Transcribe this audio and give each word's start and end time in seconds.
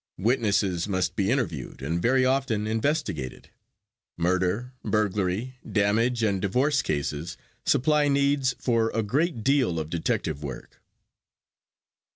Witnesses 0.17 0.87
must 0.87 1.15
be 1.15 1.29
interviewed, 1.29 1.83
and 1.83 2.01
very 2.01 2.25
often 2.25 2.65
investigated. 2.65 3.51
Murder, 4.17 4.73
burglary, 4.83 5.59
damage 5.73 6.23
and 6.23 6.41
divorce 6.41 6.81
cases 6.81 7.37
supply 7.67 8.07
needs 8.07 8.55
for 8.57 8.89
a 8.95 9.03
great 9.03 9.43
deal 9.43 9.77
of 9.79 9.91
detective 9.91 10.41
work. 10.43 10.81